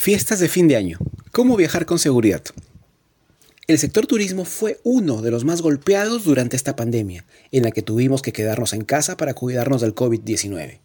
[0.00, 0.98] Fiestas de fin de año.
[1.30, 2.42] ¿Cómo viajar con seguridad?
[3.66, 7.82] El sector turismo fue uno de los más golpeados durante esta pandemia, en la que
[7.82, 10.78] tuvimos que quedarnos en casa para cuidarnos del COVID-19.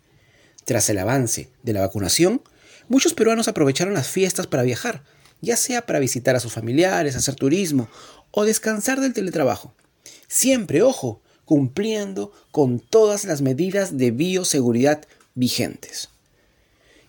[0.66, 2.42] Tras el avance de la vacunación,
[2.89, 5.06] muchos peruanos aprovecharon las fiestas para viajar,
[5.39, 7.88] ya sea para visitar a sus familiares, hacer turismo
[8.32, 9.74] o descansar del teletrabajo.
[10.28, 16.10] Siempre, ojo, cumpliendo con todas las medidas de bioseguridad vigentes.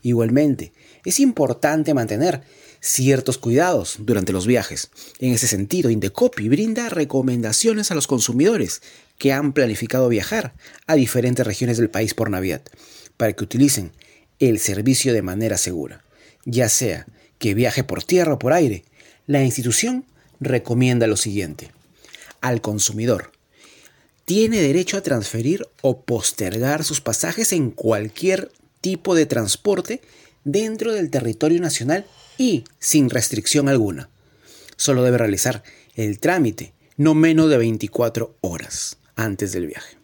[0.03, 0.73] Igualmente,
[1.07, 2.43] es importante mantener
[2.81, 4.91] ciertos cuidados durante los viajes.
[5.21, 8.83] En ese sentido, Indecopi brinda recomendaciones a los consumidores
[9.17, 10.55] que han planificado viajar
[10.89, 12.61] a diferentes regiones del país por Navidad
[13.17, 13.93] para que utilicen
[14.41, 16.05] el servicio de manera segura.
[16.45, 17.07] Ya sea
[17.39, 18.85] que viaje por tierra o por aire,
[19.27, 20.05] la institución
[20.41, 21.71] recomienda lo siguiente.
[22.41, 23.31] Al consumidor,
[24.25, 28.51] tiene derecho a transferir o postergar sus pasajes en cualquier
[28.81, 30.01] tipo de transporte
[30.47, 32.07] dentro del territorio nacional
[32.39, 34.09] y sin restricción alguna.
[34.77, 35.63] Solo debe realizar
[35.97, 39.99] el trámite no menos de 24 horas antes del viaje.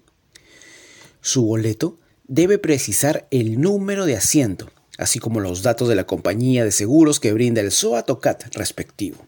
[1.21, 6.65] Su boleto debe precisar el número de asiento, así como los datos de la compañía
[6.65, 9.25] de seguros que brinda el SOAT o CAT respectivo.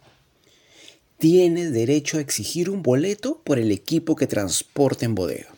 [1.19, 5.55] Tiene derecho a exigir un boleto por el equipo que transporte en bodega.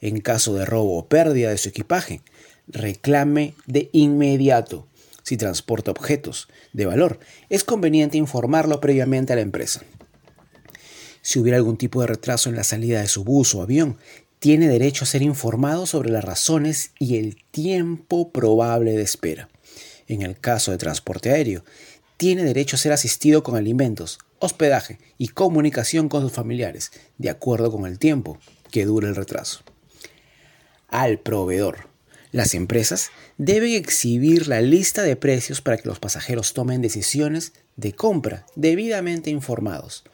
[0.00, 2.22] En caso de robo o pérdida de su equipaje,
[2.68, 4.86] reclame de inmediato.
[5.22, 9.82] Si transporta objetos de valor, es conveniente informarlo previamente a la empresa.
[11.20, 13.98] Si hubiera algún tipo de retraso en la salida de su bus o avión,
[14.38, 19.48] tiene derecho a ser informado sobre las razones y el tiempo probable de espera.
[20.06, 21.64] En el caso de transporte aéreo,
[22.16, 27.70] tiene derecho a ser asistido con alimentos, hospedaje y comunicación con sus familiares, de acuerdo
[27.70, 28.38] con el tiempo
[28.70, 29.60] que dure el retraso.
[30.88, 31.87] Al proveedor.
[32.30, 37.94] Las empresas deben exhibir la lista de precios para que los pasajeros tomen decisiones de
[37.94, 40.04] compra debidamente informados.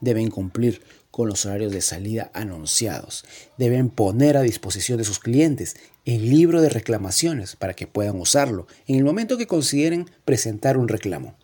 [0.00, 3.24] Deben cumplir con los horarios de salida anunciados.
[3.58, 8.66] Deben poner a disposición de sus clientes el libro de reclamaciones para que puedan usarlo
[8.86, 11.36] en el momento que consideren presentar un reclamo.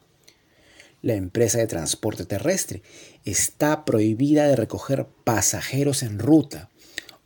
[1.02, 2.82] La empresa de transporte terrestre
[3.26, 6.70] está prohibida de recoger pasajeros en ruta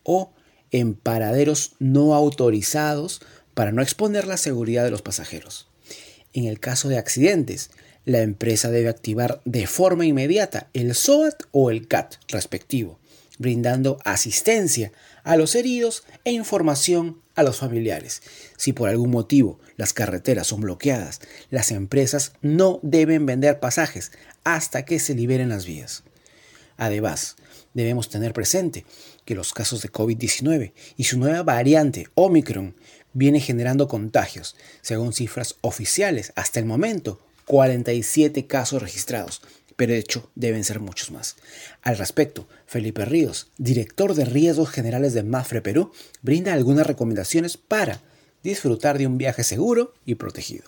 [0.02, 0.32] o
[0.70, 3.20] en paraderos no autorizados
[3.54, 5.68] para no exponer la seguridad de los pasajeros.
[6.32, 7.70] En el caso de accidentes,
[8.04, 12.98] la empresa debe activar de forma inmediata el SOAT o el CAT respectivo,
[13.38, 14.92] brindando asistencia
[15.24, 18.22] a los heridos e información a los familiares.
[18.56, 21.20] Si por algún motivo las carreteras son bloqueadas,
[21.50, 24.10] las empresas no deben vender pasajes
[24.42, 26.02] hasta que se liberen las vías.
[26.78, 27.36] Además,
[27.74, 28.86] debemos tener presente
[29.24, 32.76] que los casos de COVID-19 y su nueva variante Omicron
[33.12, 34.56] viene generando contagios.
[34.80, 39.42] Según cifras oficiales, hasta el momento, 47 casos registrados,
[39.74, 41.34] pero de hecho deben ser muchos más.
[41.82, 48.00] Al respecto, Felipe Ríos, director de riesgos generales de Mafre Perú, brinda algunas recomendaciones para
[48.44, 50.64] disfrutar de un viaje seguro y protegido.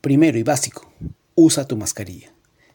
[0.00, 0.92] Primero y básico,
[1.34, 2.33] usa tu mascarilla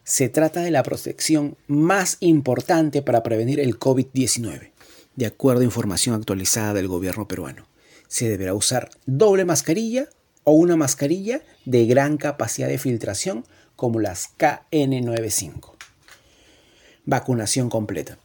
[0.10, 4.72] se trata de la protección más importante para prevenir el COVID-19,
[5.16, 7.68] de acuerdo a información actualizada del gobierno peruano.
[8.08, 10.10] Se deberá usar doble mascarilla
[10.46, 15.76] o una mascarilla de gran capacidad de filtración como las KN95.
[17.06, 18.18] Vacunación completa.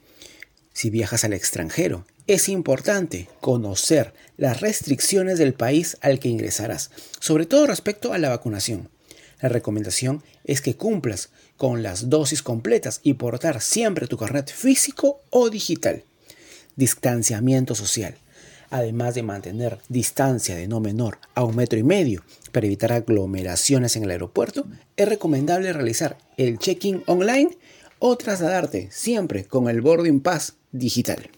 [0.73, 6.91] Si viajas al extranjero, es importante conocer las restricciones del país al que ingresarás,
[7.21, 8.89] sobre todo respecto a la vacunación.
[9.41, 15.21] La recomendación es que cumplas con las dosis completas y portar siempre tu carnet físico
[15.31, 16.05] o digital.
[16.77, 18.17] Distanciamiento social.
[18.71, 23.97] Además de mantener distancia de no menor a un metro y medio para evitar aglomeraciones
[23.97, 27.57] en el aeropuerto, es recomendable realizar el check-in online
[27.99, 31.31] o trasladarte siempre con el boarding pass digital.